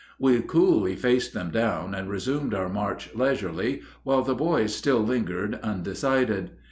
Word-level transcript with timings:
We 0.17 0.41
coolly 0.41 0.95
faced 0.95 1.31
them 1.35 1.51
down 1.51 1.93
and 1.93 2.09
resumed 2.09 2.55
our 2.55 2.69
march 2.69 3.11
leisurely, 3.13 3.83
while 4.01 4.23
the 4.23 4.33
boys 4.33 4.73
still 4.73 5.01
lingered 5.03 5.59
undecided. 5.61 6.49